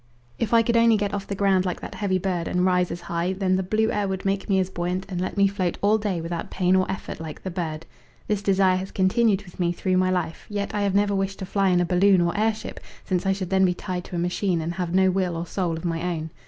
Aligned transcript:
If 0.39 0.51
I 0.51 0.63
could 0.63 0.77
only 0.77 0.97
get 0.97 1.13
off 1.13 1.27
the 1.27 1.35
ground 1.35 1.63
like 1.63 1.79
that 1.81 1.93
heavy 1.93 2.17
bird 2.17 2.47
and 2.47 2.65
rise 2.65 2.89
as 2.89 3.01
high, 3.01 3.33
then 3.33 3.55
the 3.55 3.61
blue 3.61 3.91
air 3.91 4.07
would 4.07 4.25
make 4.25 4.49
me 4.49 4.57
as 4.57 4.71
buoyant 4.71 5.05
and 5.07 5.21
let 5.21 5.37
me 5.37 5.45
float 5.45 5.77
all 5.83 5.99
day 5.99 6.19
without 6.21 6.49
pain 6.49 6.75
or 6.75 6.89
effort 6.91 7.19
like 7.19 7.43
the 7.43 7.51
bird! 7.51 7.85
This 8.27 8.41
desire 8.41 8.77
has 8.77 8.89
continued 8.89 9.43
with 9.43 9.59
me 9.59 9.71
through 9.71 9.97
my 9.97 10.09
life, 10.09 10.47
yet 10.49 10.73
I 10.73 10.81
have 10.81 10.95
never 10.95 11.13
wished 11.13 11.37
to 11.37 11.45
fly 11.45 11.69
in 11.69 11.79
a 11.79 11.85
balloon 11.85 12.19
or 12.21 12.35
airship, 12.35 12.79
since 13.05 13.27
I 13.27 13.33
should 13.33 13.51
then 13.51 13.63
be 13.63 13.75
tied 13.75 14.03
to 14.05 14.15
a 14.15 14.17
machine 14.17 14.59
and 14.59 14.73
have 14.73 14.91
no 14.91 15.11
will 15.11 15.37
or 15.37 15.45
soul 15.45 15.73
of 15.77 15.85
my 15.85 16.01
own. 16.15 16.31